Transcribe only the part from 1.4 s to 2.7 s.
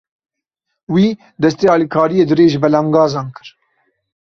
destê alîkariyê dirêjî